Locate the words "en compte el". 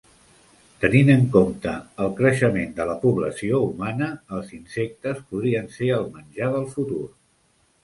1.15-2.09